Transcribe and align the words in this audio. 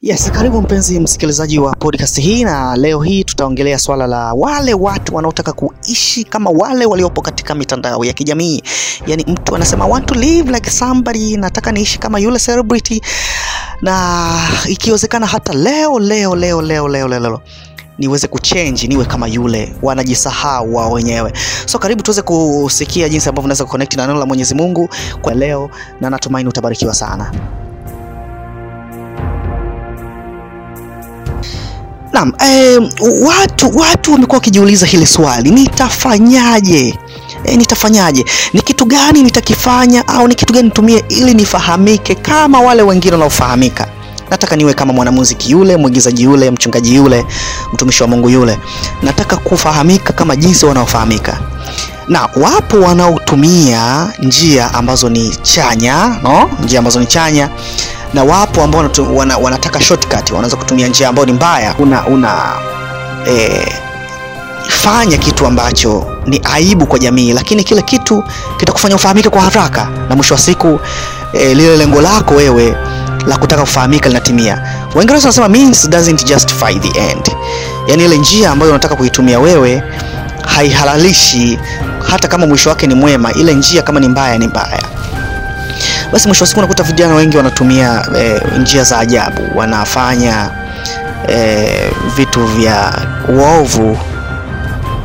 Yes, 0.00 0.30
karibu 0.32 0.62
mpenzi 0.62 1.00
msikilizaji 1.00 1.58
wa 1.58 1.74
podcast 1.76 2.20
hii, 2.20 2.44
na 2.44 2.76
leo 2.76 3.02
hii 3.02 3.24
tutaongelea 3.24 3.78
swala 3.78 4.06
la 4.06 4.34
wale 4.34 4.74
watu 4.74 5.14
wanaotaka 5.14 5.52
kuishi 5.52 6.24
kama 6.24 6.50
wale 6.50 6.86
waliopo 6.86 7.22
katika 7.22 7.54
mitandao 7.54 8.04
ya 8.04 8.12
kijamii. 8.12 8.62
Yaani 9.06 9.24
mtu 9.28 9.56
anasema 9.56 9.86
want 9.86 10.06
to 10.06 10.14
live 10.14 10.52
like 10.52 10.70
somebody, 10.70 11.36
nataka 11.36 11.72
niishi 11.72 11.98
kama 11.98 12.18
yule 12.18 12.38
celebrity, 12.38 13.00
na 13.82 14.28
ikiwezekana 14.68 15.26
hata 15.26 15.52
leo 15.52 15.98
leo 15.98 16.36
leo 16.36 16.62
leo 16.62 16.88
leo 16.88 17.08
leo, 17.08 17.20
leo 17.20 17.40
niweze 17.98 18.26
kuchange 18.28 18.86
niwe 18.86 19.04
kama 19.04 19.26
yule, 19.28 19.74
wanajisahau 19.82 20.74
wao 20.74 20.92
wenyewe. 20.92 21.32
So 21.66 21.78
karibu 21.78 22.02
tuweze 22.02 22.22
kusikia 22.22 23.08
jinsi 23.08 23.28
ambavyo 23.28 23.44
unaweza 23.46 23.64
kuconnect 23.64 23.96
na 23.96 24.06
neno 24.06 24.18
la 24.18 24.26
Mwenyezi 24.26 24.54
Mungu 24.54 24.88
kwa 25.22 25.34
leo, 25.34 25.70
na 26.00 26.10
natumaini 26.10 26.48
utabarikiwa 26.48 26.94
sana. 26.94 27.32
Naam, 32.12 32.32
eh, 32.40 32.78
watu 33.22 33.76
watu 33.78 34.12
wamekuwa 34.12 34.36
wakijiuliza 34.38 34.86
hili 34.86 35.06
swali, 35.06 35.50
nitafanyaje? 35.50 36.98
E, 37.44 37.56
nitafanyaje? 37.56 38.24
Ni 38.52 38.60
kitu 38.60 38.84
gani 38.84 39.22
nitakifanya 39.22 40.08
au 40.08 40.28
ni 40.28 40.34
kitu 40.34 40.52
gani 40.52 40.68
nitumie 40.68 41.04
ili 41.08 41.34
nifahamike 41.34 42.14
kama 42.14 42.60
wale 42.60 42.82
wengine 42.82 43.12
wanaofahamika? 43.12 43.88
Nataka 44.30 44.56
niwe 44.56 44.74
kama 44.74 44.92
mwanamuziki 44.92 45.50
yule, 45.52 45.76
mwigizaji 45.76 46.22
yule, 46.22 46.50
mchungaji 46.50 46.94
yule, 46.94 47.24
mtumishi 47.72 48.02
wa 48.02 48.08
Mungu 48.08 48.30
yule. 48.30 48.58
Nataka 49.02 49.36
kufahamika 49.36 50.12
kama 50.12 50.36
jinsi 50.36 50.66
wanaofahamika. 50.66 51.38
Na 52.08 52.28
wapo 52.36 52.80
wanaotumia 52.80 54.12
njia 54.18 54.74
ambazo 54.74 55.08
ni 55.08 55.36
chanya, 55.42 56.16
no? 56.22 56.50
Njia 56.64 56.78
ambazo 56.78 57.00
ni 57.00 57.06
chanya 57.06 57.48
na 58.14 58.24
wapo 58.24 58.62
ambao 58.62 58.90
wana, 59.14 59.38
wanataka 59.38 59.80
shortcut, 59.80 60.30
wanaweza 60.30 60.56
kutumia 60.56 60.88
njia 60.88 61.08
ambayo 61.08 61.26
ni 61.26 61.32
mbaya. 61.32 61.74
Una, 61.78 62.06
una 62.06 62.52
eh, 63.26 63.68
fanya 64.68 65.16
kitu 65.18 65.46
ambacho 65.46 66.06
ni 66.26 66.40
aibu 66.52 66.86
kwa 66.86 66.98
jamii, 66.98 67.32
lakini 67.32 67.64
kile 67.64 67.82
kitu 67.82 68.24
kitakufanya 68.56 68.96
ufahamike 68.96 69.28
kwa 69.28 69.42
haraka, 69.42 69.88
na 70.08 70.16
mwisho 70.16 70.34
wa 70.34 70.40
siku 70.40 70.80
eh, 71.32 71.56
lile 71.56 71.76
lengo 71.76 72.00
lako 72.02 72.34
wewe 72.34 72.76
la 73.26 73.36
kutaka 73.36 73.62
kufahamika 73.62 74.08
linatimia. 74.08 74.62
Waingereza 74.94 75.24
wanasema 75.28 75.48
means 75.48 75.88
doesn't 75.88 76.24
justify 76.24 76.74
the 76.78 77.00
end, 77.10 77.30
yaani 77.86 78.04
ile 78.04 78.16
njia 78.18 78.50
ambayo 78.50 78.70
unataka 78.72 78.96
kuitumia 78.96 79.38
wewe 79.40 79.82
haihalalishi 80.46 81.58
hata 82.10 82.28
kama 82.28 82.46
mwisho 82.46 82.68
wake 82.70 82.86
ni 82.86 82.94
mwema, 82.94 83.32
ile 83.32 83.54
njia 83.54 83.82
kama 83.82 84.00
ni 84.00 84.08
mbaya 84.08 84.38
ni 84.38 84.46
mbaya 84.46 84.82
basi 86.12 86.28
mwisho 86.28 86.44
wa 86.44 86.48
siku 86.48 86.60
unakuta 86.60 86.82
vijana 86.82 87.14
wengi 87.14 87.36
wanatumia 87.36 88.06
e, 88.18 88.40
njia 88.58 88.84
za 88.84 88.98
ajabu, 88.98 89.42
wanafanya 89.58 90.50
e, 91.28 91.90
vitu 92.16 92.46
vya 92.46 92.92
uovu 93.28 93.98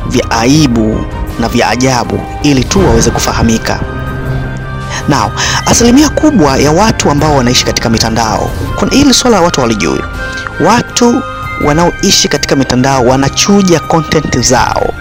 vya 0.06 0.30
aibu 0.30 1.04
na 1.38 1.48
vya 1.48 1.68
ajabu 1.68 2.20
ili 2.42 2.64
tu 2.64 2.86
waweze 2.86 3.10
kufahamika. 3.10 3.80
Now, 5.08 5.30
asilimia 5.66 6.08
kubwa 6.08 6.56
ya 6.56 6.72
watu 6.72 7.10
ambao 7.10 7.36
wanaishi 7.36 7.64
katika 7.64 7.90
mitandao, 7.90 8.50
kuna 8.76 8.92
hili 8.92 9.14
swala 9.14 9.40
watu 9.40 9.60
walijui, 9.60 10.00
watu 10.60 11.22
wanaoishi 11.64 12.28
katika 12.28 12.56
mitandao 12.56 13.04
wanachuja 13.04 13.80
content 13.80 14.38
zao. 14.40 14.94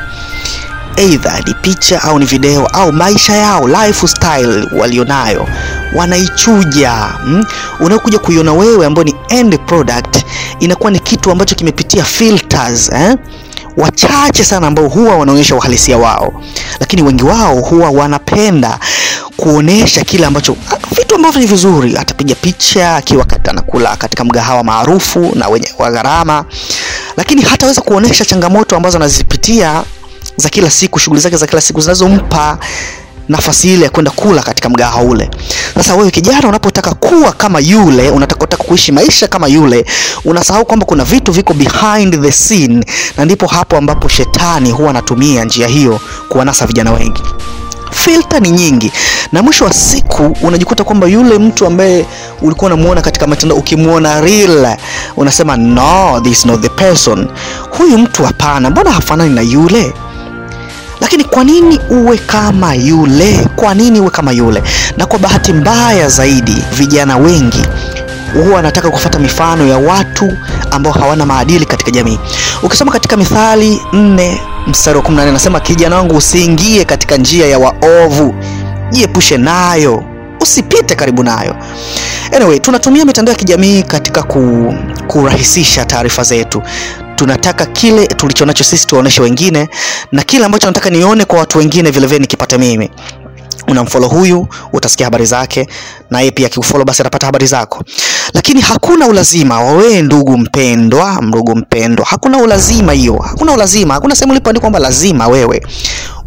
Eidha 0.95 1.33
ni 1.45 1.53
picha 1.53 2.01
au 2.03 2.19
ni 2.19 2.25
video 2.25 2.65
au 2.67 2.91
maisha 2.93 3.33
yao 3.35 3.67
lifestyle 3.67 4.67
walionayo 4.71 5.47
wanaichuja. 5.95 6.94
Mm? 7.25 7.45
Unaokuja 7.80 8.19
kuiona 8.19 8.53
wewe 8.53 8.86
ambao 8.86 9.03
ni 9.03 9.16
end 9.30 9.59
product 9.59 10.17
inakuwa 10.59 10.91
ni 10.91 10.99
kitu 10.99 11.31
ambacho 11.31 11.55
kimepitia 11.55 12.03
filters 12.03 12.89
eh? 12.94 13.16
Wachache 13.77 14.44
sana 14.44 14.67
ambao 14.67 14.88
huwa 14.88 15.16
wanaonyesha 15.17 15.55
uhalisia 15.55 15.97
wao, 15.97 16.33
lakini 16.80 17.02
wengi 17.02 17.23
wao 17.23 17.55
huwa 17.61 17.89
wanapenda 17.89 18.80
kuonesha 19.37 20.04
kile 20.04 20.26
ambacho 20.26 20.55
vitu 20.98 21.15
ambavyo 21.15 21.42
ni 21.42 21.48
vizuri. 21.48 21.98
Atapiga 21.98 22.36
picha 22.36 22.95
akiwa 22.95 23.25
anakula 23.49 23.95
katika 23.95 24.23
mgahawa 24.23 24.64
maarufu 24.64 25.31
na 25.36 25.48
wenye 25.48 25.70
wa 25.80 25.92
gharama, 25.92 26.45
lakini 27.17 27.42
hataweza 27.42 27.81
kuonesha 27.81 28.25
changamoto 28.25 28.75
ambazo 28.77 28.98
anazipitia 28.98 29.83
za 30.37 30.49
kila 30.49 30.70
siku, 30.70 30.99
shughuli 30.99 31.21
zake 31.21 31.37
za 31.37 31.48
kila 31.48 31.61
siku 31.61 31.81
zinazompa 31.81 32.58
nafasi 33.30 33.73
ile 33.73 33.84
ya 33.84 33.89
kwenda 33.89 34.11
kula 34.11 34.42
katika 34.42 34.70
mgahawa 34.70 35.04
ule. 35.04 35.30
Sasa 35.76 35.95
wewe 35.95 36.11
kijana, 36.11 36.48
unapotaka 36.50 36.94
kuwa 36.94 37.32
kama 37.32 37.60
yule, 37.60 38.10
unataka 38.10 38.58
kuishi 38.58 38.92
maisha 38.92 39.28
kama 39.28 39.48
yule, 39.48 39.86
unasahau 40.26 40.66
kwamba 40.66 40.86
kuna 40.86 41.04
vitu 41.04 41.32
viko 41.32 41.54
behind 41.54 42.22
the 42.22 42.32
scene, 42.32 42.86
na 43.17 43.26
ndipo 43.26 43.48
hapo 43.48 43.78
ambapo 43.78 44.08
shetani 44.08 44.72
huwa 44.72 44.89
anatumia 44.89 45.45
njia 45.45 45.67
hiyo 45.67 46.00
kuwanasa 46.30 46.66
vijana 46.66 46.92
wengi. 46.92 47.22
Filter 47.92 48.42
ni 48.42 48.50
nyingi, 48.52 48.92
na 49.32 49.42
mwisho 49.42 49.66
wa 49.66 49.73
siku 49.73 50.38
unajikuta 50.42 50.84
kwamba 50.84 51.08
yule 51.08 51.38
mtu 51.40 51.66
ambaye 51.66 52.05
ulikuwa 52.42 52.72
unamuona 52.73 53.02
katika 53.02 53.28
mitandao, 53.28 53.58
ukimwona 53.58 54.22
real 54.22 54.78
unasema 55.17 55.58
no, 55.58 56.22
this 56.23 56.32
is 56.40 56.45
not 56.45 56.61
the 56.61 56.70
person. 56.70 57.28
Huyu 57.78 57.98
mtu 57.98 58.23
hapana, 58.23 58.70
mbona 58.70 58.92
hafanani 58.92 59.36
na 59.36 59.42
yule? 59.42 59.94
Lakini 61.13 61.29
kwa 61.29 61.43
nini 61.43 61.79
uwe 61.89 62.17
kama 62.17 62.73
yule? 62.75 63.47
Kwa 63.55 63.73
nini 63.73 63.99
uwe 63.99 64.09
kama 64.09 64.31
yule? 64.31 64.63
Na 64.97 65.05
kwa 65.05 65.19
bahati 65.19 65.53
mbaya 65.53 66.09
zaidi, 66.09 66.63
vijana 66.77 67.17
wengi 67.17 67.65
huwa 68.33 68.55
wanataka 68.55 68.89
kufuata 68.89 69.19
mifano 69.19 69.67
ya 69.67 69.77
watu 69.77 70.37
ambao 70.71 70.93
hawana 70.93 71.25
maadili 71.25 71.65
katika 71.65 71.91
jamii. 71.91 72.19
Ukisoma 72.63 72.91
katika 72.91 73.17
Mithali 73.17 73.81
nne 73.93 74.41
mstari 74.67 74.97
wa 74.97 75.03
14 75.03 75.21
anasema, 75.29 75.59
kijana 75.59 75.95
wangu, 75.95 76.15
usiingie 76.17 76.85
katika 76.85 77.17
njia 77.17 77.45
ya 77.47 77.59
waovu, 77.59 78.35
jiepushe 78.91 79.37
nayo, 79.37 80.03
usipite 80.41 80.95
karibu 80.95 81.23
nayo. 81.23 81.55
Anyway, 82.35 82.59
tunatumia 82.59 83.05
mitandao 83.05 83.33
ya 83.33 83.39
kijamii 83.39 83.83
katika 83.83 84.23
ku, 84.23 84.73
kurahisisha 85.07 85.85
taarifa 85.85 86.23
zetu. 86.23 86.61
Tunataka 87.15 87.65
kile 87.65 88.07
tulichonacho 88.07 88.63
sisi 88.63 88.87
tuwaoneshe 88.87 89.21
wengine, 89.21 89.69
na 90.11 90.23
kile 90.23 90.45
ambacho 90.45 90.67
nataka 90.67 90.89
nione 90.89 91.25
kwa 91.25 91.39
watu 91.39 91.57
wengine 91.57 91.81
vilevile 91.83 92.07
vile 92.07 92.19
nikipate 92.19 92.57
mimi. 92.57 92.91
Unamfollow 93.67 94.09
huyu, 94.09 94.47
utasikia 94.73 95.05
habari 95.05 95.25
zake, 95.25 95.67
na 96.09 96.19
yeye 96.19 96.31
pia 96.31 96.45
akikufollow 96.47 96.85
basi 96.85 97.01
atapata 97.01 97.25
habari 97.25 97.45
zako. 97.47 97.83
Lakini 98.33 98.61
hakuna 98.61 99.07
ulazima 99.07 99.61
wa 99.61 99.71
wewe, 99.71 100.01
ndugu 100.01 100.37
mpendwa, 100.37 101.19
ndugu 101.21 101.55
mpendwa, 101.55 102.05
hakuna 102.05 102.37
ulazima 102.37 102.91
hiyo, 102.91 103.15
hakuna 103.17 103.53
ulazima, 103.53 103.93
hakuna 103.93 104.15
sehemu 104.15 104.33
ilipoandikwa 104.33 104.61
kwamba 104.69 104.80
lazima 104.80 105.27
wewe 105.27 105.65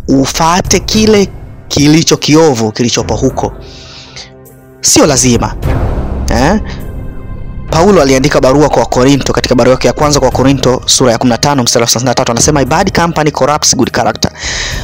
ufate 0.08 0.80
kile 0.80 1.28
kilicho 1.68 2.16
kiovu 2.16 2.72
kilichopo 2.72 3.14
huko, 3.16 3.52
sio 4.80 5.06
lazima 5.06 5.54
eh? 6.28 6.60
Paulo 7.76 8.02
aliandika 8.02 8.40
barua 8.40 8.68
kwa 8.68 8.86
Korinto 8.86 9.32
katika 9.32 9.54
barua 9.54 9.70
yake 9.72 9.86
ya 9.86 9.92
kwanza 9.92 10.20
kwa 10.20 10.30
Korinto 10.30 10.82
sura 10.86 11.12
ya 11.12 11.18
15 11.18 11.62
mstari 11.62 11.82
wa 11.84 11.88
33 11.90 12.30
anasema 12.30 12.64
bad 12.64 13.00
company 13.00 13.30
corrupts 13.30 13.76
good 13.76 13.90
character. 13.90 14.30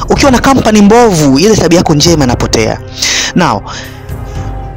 Ukiwa 0.08 0.30
na 0.30 0.38
company 0.40 0.82
mbovu, 0.82 1.38
ile 1.38 1.56
tabia 1.56 1.78
yako 1.78 1.94
njema 1.94 2.24
inapotea. 2.24 2.78
Now, 3.34 3.62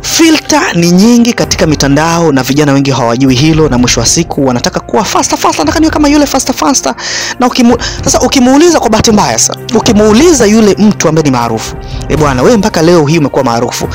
filter 0.02 0.62
ni 0.76 0.92
nyingi 0.92 1.34
katika 1.34 1.68
mitandao 1.68 2.32
na 2.32 2.44
vijana 2.44 2.74
wengi 2.74 2.92
hawajui 2.92 3.36
hilo, 3.36 3.70
na 3.70 3.78
mwisho 3.78 4.00
wa 4.00 4.06
siku 4.06 4.46
wanataka 4.46 4.80
kuwa 4.80 5.04
faster 5.04 5.38
faster, 5.40 5.66
nataka 5.66 5.80
niwe 5.80 5.92
kama 5.92 6.08
yule 6.10 6.26
faster 6.26 6.56
faster. 6.56 6.96
Na 7.40 7.48
ukimu, 7.48 7.78
sasa 8.04 8.20
ukimuuliza 8.20 8.80
kwa 8.80 8.90
bahati 8.90 9.12
mbaya 9.12 9.38
sasa, 9.40 9.60
ukimuuliza 9.78 10.46
yule 10.46 10.76
mtu 10.80 11.08
ambaye 11.10 11.24
ni 11.24 11.32
maarufu, 11.32 11.76
eh 12.10 12.18
bwana, 12.18 12.42
wewe 12.44 12.58
mpaka 12.58 12.82
leo 12.82 13.06
hii 13.06 13.18
umekuwa 13.18 13.44
maarufu 13.44 13.88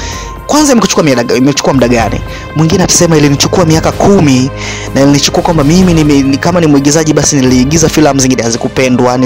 kwanza 0.50 0.72
imekuchukua 0.72 1.04
imechukua 1.36 1.72
muda 1.72 1.88
gani? 1.88 2.20
Mwingine 2.56 2.84
atasema 2.84 3.16
ilinichukua 3.16 3.64
miaka 3.64 3.92
kumi 3.92 4.50
na 4.94 5.00
ilinichukua 5.00 5.42
kwamba 5.42 5.64
mimi 5.64 5.94
nime, 5.94 6.22
ni 6.22 6.36
kama 6.38 6.60
ni 6.60 6.66
mwigizaji 6.66 7.12
basi 7.12 7.36
niliigiza 7.36 7.88
filamu 7.88 8.20
zingine 8.20 8.42
hazikupendwa, 8.42 9.18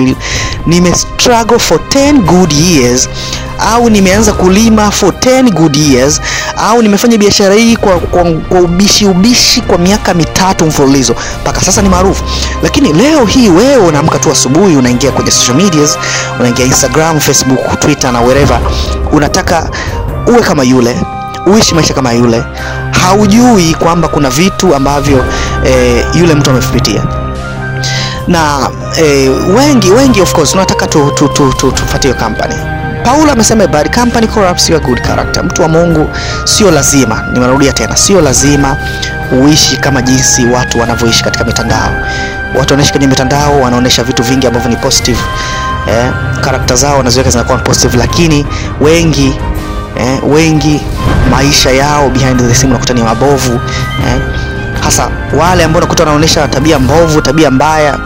nime 0.67 0.95
struggle 0.95 1.59
for 1.59 1.79
10 1.89 2.13
good 2.21 2.53
years, 2.53 3.09
au 3.59 3.91
nimeanza 3.91 4.33
kulima 4.33 4.91
for 4.91 5.09
10 5.11 5.51
good 5.51 5.77
years, 5.77 6.21
au 6.57 6.83
nimefanya 6.83 7.19
biashara 7.19 7.55
hii 7.55 7.77
kwa, 7.77 7.99
kwa, 7.99 8.25
kwa 8.25 8.61
ubishi 8.61 9.07
ubishi 9.07 9.61
kwa 9.61 9.79
miaka 9.79 10.15
mitatu 10.15 10.67
mfululizo 10.67 11.15
mpaka 11.43 11.61
sasa 11.61 11.83
ni 11.83 11.89
maarufu. 11.89 12.25
Lakini 12.63 12.93
leo 12.93 13.25
hii 13.25 13.49
wewe 13.49 13.77
unaamka 13.77 14.19
tu 14.19 14.31
asubuhi, 14.31 14.77
unaingia 14.77 15.11
kwenye 15.13 15.31
social 15.31 15.57
medias, 15.57 15.99
unaingia 16.41 16.65
Instagram, 16.67 17.21
Facebook, 17.21 17.81
Twitter 17.81 18.13
na 18.13 18.21
wherever, 18.21 18.61
unataka 19.13 19.71
uwe 20.27 20.41
kama 20.43 20.65
yule 20.65 20.97
uishi 21.47 21.75
maisha 21.75 21.95
kama 21.95 22.13
yule, 22.13 22.45
haujui 22.91 23.75
kwamba 23.75 24.09
kuna 24.09 24.31
vitu 24.31 24.75
ambavyo 24.75 25.25
e, 25.67 26.05
yule 26.15 26.35
mtu 26.35 26.51
amevipitia 26.51 27.03
na 28.29 28.71
e, 29.03 29.29
wengi 29.29 29.91
wengi 29.91 30.21
of 30.21 30.33
course 30.33 30.51
tunataka 30.51 30.87
tu, 30.87 31.11
tu, 31.15 31.29
tu, 31.29 31.53
tu, 31.53 31.73
tufuatie 31.73 32.13
hiyo 32.13 32.25
company. 32.25 32.55
Paulo 33.05 33.33
amesema 33.33 33.67
bad 33.67 33.95
company 34.01 34.27
corrupts 34.27 34.71
your 34.71 34.81
good 34.83 35.01
character. 35.03 35.45
Mtu 35.45 35.63
wa 35.63 35.69
Mungu 35.69 36.11
sio 36.45 36.71
lazima, 36.71 37.25
nimerudia 37.33 37.73
tena, 37.73 37.97
sio 37.97 38.21
lazima 38.21 38.77
uishi 39.43 39.77
kama 39.77 40.03
jinsi 40.03 40.47
watu 40.47 40.81
wanavyoishi 40.81 41.25
katika 41.25 41.45
mitandao. 41.45 41.91
Watu 42.59 42.73
wanaishi 42.73 42.93
kwenye 42.93 43.07
mitandao 43.07 43.61
wanaonyesha 43.61 44.03
vitu 44.05 44.23
vingi 44.23 44.47
ambavyo 44.47 44.71
ni 44.71 44.77
positive 44.77 45.19
eh, 45.89 46.11
karakta 46.41 46.75
zao 46.75 46.97
wanaziweka 46.97 47.31
zinakuwa 47.31 47.59
positive, 47.59 47.97
lakini 47.99 48.47
wengi 48.81 49.35
eh, 50.01 50.19
wengi 50.29 50.81
maisha 51.35 51.71
yao 51.71 52.11
behind 52.11 52.41
the 52.41 52.55
scene 52.55 52.71
unakuta 52.71 52.95
ni 52.95 53.03
mabovu 53.03 53.61
eh, 54.07 54.21
hasa 54.81 55.11
wale 55.39 55.65
ambao 55.65 55.79
unakuta 55.79 56.03
wanaonyesha 56.03 56.49
tabia 56.49 56.79
mbovu, 56.79 57.21
tabia 57.23 57.51
mbaya, 57.51 57.99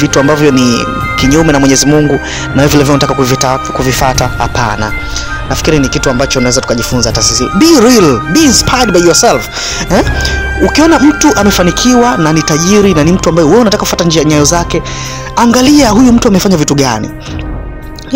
vitu 0.00 0.20
ambavyo 0.20 0.50
ni 0.50 0.86
kinyume 1.16 1.52
na 1.52 1.60
Mwenyezi 1.60 1.86
Mungu, 1.86 2.20
na 2.54 2.66
vile 2.66 2.82
vile 2.84 2.90
unataka 2.94 3.14
kuvifata. 3.72 4.28
Hapana, 4.38 4.92
nafikiri 5.48 5.78
ni 5.78 5.88
kitu 5.88 6.10
ambacho 6.10 6.38
unaweza 6.38 6.60
tukajifunza 6.60 7.08
hata 7.10 7.22
sisi. 7.22 7.48
Be 7.58 7.66
real, 7.80 8.20
be 8.32 8.40
inspired 8.40 8.90
by 8.92 8.98
yourself 9.00 9.48
eh? 9.90 10.04
Ukiona 10.66 10.98
mtu 10.98 11.36
amefanikiwa 11.36 12.16
na 12.16 12.32
ni 12.32 12.42
tajiri 12.42 12.94
na 12.94 13.04
ni 13.04 13.12
mtu 13.12 13.28
ambaye 13.28 13.48
wewe 13.48 13.60
unataka 13.60 13.80
kufuata 13.80 14.04
njia 14.04 14.24
nyayo 14.24 14.44
zake, 14.44 14.82
angalia 15.36 15.90
huyu 15.90 16.12
mtu 16.12 16.28
amefanya 16.28 16.56
vitu 16.56 16.74
gani 16.74 17.10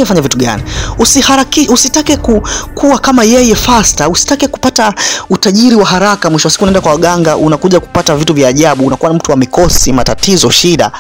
fanya 0.07 0.21
vitu 0.23 0.39
gani? 0.39 0.63
Usiharaki, 0.99 1.69
usitake 1.69 2.17
ku, 2.17 2.49
kuwa 2.75 2.99
kama 2.99 3.25
yeye 3.25 3.55
faster, 3.55 4.09
usitake 4.11 4.49
kupata 4.49 4.95
utajiri 5.31 5.77
wa 5.77 5.87
haraka. 5.87 6.31
Mwisho 6.31 6.49
wa 6.49 6.53
siku 6.53 6.65
unaenda 6.65 6.81
kwa 6.81 6.93
waganga, 6.93 7.37
unakuja 7.37 7.81
kupata 7.81 8.17
vitu 8.17 8.35
vya 8.35 8.49
ajabu, 8.49 8.87
unakuwa 8.87 9.15
mtu 9.15 9.31
wa 9.31 9.37
mikosi, 9.37 9.93
matatizo, 9.93 10.51
shida. 10.51 10.91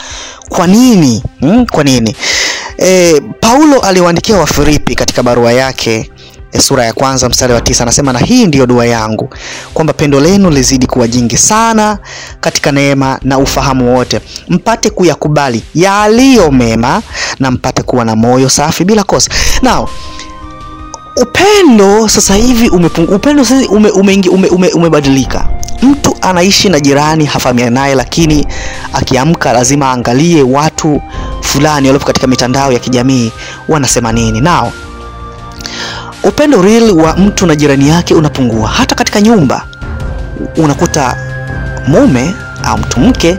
Kwa 0.48 0.66
nini? 0.66 1.22
Hmm? 1.40 1.66
Kwa 1.66 1.84
nini? 1.84 2.16
E, 2.78 3.20
Paulo 3.40 3.80
aliwaandikia 3.80 4.36
Wafilipi 4.36 4.94
katika 4.94 5.22
barua 5.22 5.52
yake 5.52 6.10
sura 6.60 6.84
ya 6.84 6.92
kwanza 6.92 7.28
mstari 7.28 7.52
wa 7.52 7.60
tisa 7.60 7.82
anasema, 7.82 8.12
na 8.12 8.18
hii 8.18 8.46
ndiyo 8.46 8.66
dua 8.66 8.86
yangu 8.86 9.30
kwamba 9.74 9.92
pendo 9.92 10.20
lenu 10.20 10.50
lizidi 10.50 10.86
kuwa 10.86 11.08
jingi 11.08 11.36
sana 11.36 11.98
katika 12.40 12.72
neema 12.72 13.18
na 13.22 13.38
ufahamu 13.38 13.96
wote, 13.96 14.20
mpate 14.48 14.90
kuyakubali 14.90 15.62
yaliyo 15.74 16.50
mema 16.50 17.02
na 17.38 17.50
mpate 17.50 17.82
kuwa 17.82 18.04
na 18.04 18.16
moyo 18.16 18.48
safi 18.48 18.84
bila 18.84 19.04
kosa. 19.04 19.30
Now, 19.62 19.88
upendo 21.22 22.08
sasa 22.08 22.34
hivi 22.34 22.68
upendo 22.68 23.44
sasa 23.44 23.68
ume, 23.70 23.90
ume, 23.90 24.22
ume, 24.30 24.48
ume. 24.48 24.90
Mtu 25.82 26.16
anaishi 26.20 26.68
na 26.68 26.80
jirani 26.80 27.24
hafahamiani 27.24 27.74
naye, 27.74 27.94
lakini 27.94 28.46
akiamka 28.92 29.52
lazima 29.52 29.86
aangalie 29.86 30.42
watu 30.42 31.02
fulani 31.40 31.86
waliopo 31.88 32.06
katika 32.06 32.26
mitandao 32.26 32.72
ya 32.72 32.78
kijamii 32.78 33.32
wanasema 33.68 34.12
nini. 34.12 34.40
Now, 34.40 34.72
upendo 36.28 36.62
real 36.62 36.90
wa 36.90 37.16
mtu 37.16 37.46
na 37.46 37.56
jirani 37.56 37.88
yake 37.88 38.14
unapungua. 38.14 38.68
Hata 38.68 38.94
katika 38.94 39.20
nyumba 39.20 39.64
unakuta 40.56 41.16
mume 41.86 42.34
au 42.64 42.78
mtu 42.78 43.00
mke 43.00 43.38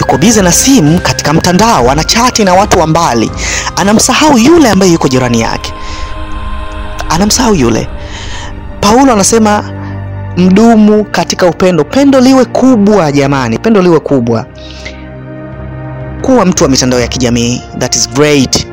yuko 0.00 0.18
bize 0.18 0.42
na 0.42 0.52
simu 0.52 1.00
katika 1.00 1.32
mtandao, 1.32 1.90
anachati 1.90 2.44
na 2.44 2.54
watu 2.54 2.78
wa 2.78 2.86
mbali, 2.86 3.30
anamsahau 3.76 4.38
yule 4.38 4.70
ambaye 4.70 4.92
yuko 4.92 5.08
jirani 5.08 5.40
yake, 5.40 5.72
anamsahau 7.08 7.54
yule. 7.54 7.88
Paulo 8.80 9.12
anasema 9.12 9.64
mdumu 10.36 11.04
katika 11.04 11.46
upendo, 11.46 11.84
pendo 11.84 12.20
liwe 12.20 12.44
kubwa 12.44 13.12
jamani, 13.12 13.58
pendo 13.58 13.82
liwe 13.82 14.00
kubwa. 14.00 14.46
Kuwa 16.22 16.44
mtu 16.46 16.64
wa 16.64 16.70
mitandao 16.70 17.00
ya 17.00 17.08
kijamii, 17.08 17.62
that 17.78 17.94
is 17.96 18.10
great. 18.10 18.66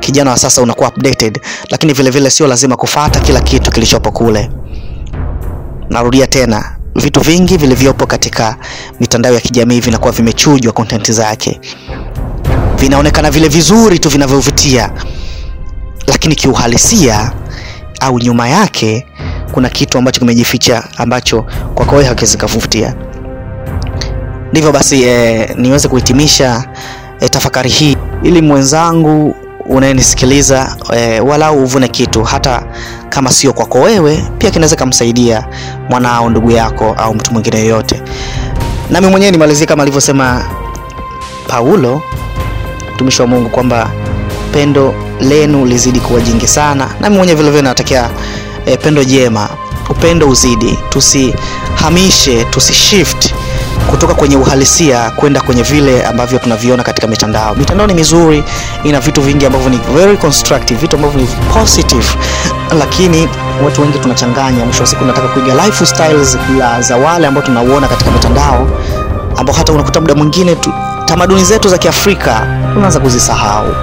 Kijana 0.00 0.30
wa 0.30 0.36
sasa 0.38 0.62
unakuwa 0.62 0.88
updated, 0.88 1.40
lakini 1.70 1.92
vile 1.92 2.10
vile 2.10 2.30
sio 2.30 2.46
lazima 2.46 2.76
kufata 2.76 3.20
kila 3.20 3.40
kitu 3.40 3.70
kilichopo 3.70 4.10
kule. 4.12 4.50
Narudia 5.90 6.26
tena, 6.26 6.76
vitu 6.96 7.20
vingi 7.20 7.56
vilivyopo 7.56 8.06
katika 8.06 8.56
mitandao 9.00 9.32
ya 9.34 9.40
kijamii 9.40 9.80
vinakuwa 9.80 10.12
vimechujwa 10.12 10.72
content 10.72 11.10
zake, 11.12 11.60
vinaonekana 12.78 13.30
vile 13.30 13.48
vizuri 13.48 13.98
tu 13.98 14.08
vinavyovutia, 14.08 14.90
lakini 16.06 16.34
kiuhalisia 16.34 17.32
au 18.00 18.18
nyuma 18.18 18.48
yake 18.48 19.06
kuna 19.52 19.68
kitu 19.68 19.98
ambacho 19.98 20.20
kimejificha 20.20 20.84
ambacho 20.96 21.42
kwako 21.74 21.94
wewe 21.96 22.08
hakiwezi 22.08 22.38
kuvutia. 22.38 22.94
Ndivyo 24.52 24.72
basi 24.72 25.02
eh, 25.02 25.50
niweze 25.56 25.88
kuhitimisha 25.88 26.64
eh, 27.20 27.30
tafakari 27.30 27.70
hii 27.70 27.96
ili 28.22 28.42
mwenzangu 28.42 29.34
unayenisikiliza 29.68 30.76
e, 30.96 31.20
walau 31.20 31.62
uvune 31.62 31.88
kitu, 31.88 32.24
hata 32.24 32.62
kama 33.08 33.30
sio 33.32 33.52
kwako 33.52 33.78
wewe, 33.80 34.24
pia 34.38 34.50
kinaweza 34.50 34.76
kumsaidia 34.76 35.44
mwanao, 35.90 36.30
ndugu 36.30 36.50
yako, 36.50 36.94
au 36.98 37.14
mtu 37.14 37.32
mwingine 37.32 37.58
yoyote. 37.60 38.02
Nami 38.90 39.06
mwenyewe 39.06 39.32
nimalizie 39.32 39.66
kama 39.66 39.82
alivyosema 39.82 40.44
Paulo 41.48 42.02
mtumishi 42.94 43.22
wa 43.22 43.28
Mungu 43.28 43.48
kwamba 43.48 43.90
pendo 44.52 44.94
lenu 45.20 45.66
lizidi 45.66 46.00
kuwa 46.00 46.20
jingi 46.20 46.46
sana. 46.46 46.88
Nami 47.00 47.16
mwenyewe 47.16 47.36
vile 47.38 47.50
vile 47.50 47.62
natakia 47.62 48.10
e, 48.66 48.76
pendo 48.76 49.04
jema, 49.04 49.48
upendo 49.90 50.28
uzidi, 50.28 50.78
tusihamishe, 50.88 52.44
tusishift 52.44 53.34
kutoka 53.90 54.14
kwenye 54.14 54.36
uhalisia 54.36 55.10
kwenda 55.10 55.40
kwenye 55.40 55.62
vile 55.62 56.02
ambavyo 56.06 56.38
tunaviona 56.38 56.82
katika 56.82 57.06
mitandao. 57.06 57.54
Mitandao 57.54 57.86
ni 57.86 57.94
mizuri, 57.94 58.44
ina 58.84 59.00
vitu 59.00 59.20
vingi 59.22 59.46
ambavyo 59.46 59.70
ni 59.70 59.80
very 59.94 60.16
constructive, 60.16 60.80
vitu 60.80 60.96
ambavyo 60.96 61.20
ni 61.20 61.26
positive, 61.54 62.06
lakini 62.78 63.28
watu 63.64 63.82
wengi 63.82 63.98
tunachanganya. 63.98 64.64
Mwisho 64.64 64.80
wa 64.82 64.86
siku 64.86 65.04
nataka 65.04 65.28
kuiga 65.28 65.54
lifestyles 65.66 66.38
za 66.80 66.96
wale 66.96 67.26
ambao 67.26 67.42
tunauona 67.42 67.88
katika 67.88 68.10
mitandao, 68.10 68.68
ambao 69.36 69.54
hata 69.56 69.72
unakuta 69.72 70.00
muda 70.00 70.14
mwingine 70.14 70.56
tamaduni 71.04 71.44
zetu 71.44 71.68
za 71.68 71.78
Kiafrika 71.78 72.46
tunaanza 72.74 73.00
kuzisahau. 73.00 73.74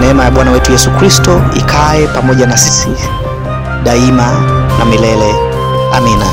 Neema 0.00 0.24
ya 0.24 0.30
Bwana 0.30 0.50
wetu 0.50 0.72
Yesu 0.72 0.90
Kristo 0.90 1.42
ikae 1.56 2.06
pamoja 2.06 2.46
na 2.46 2.56
sisi 2.56 2.88
daima 3.84 4.32
na 4.78 4.84
milele. 4.84 5.34
Amina. 5.96 6.26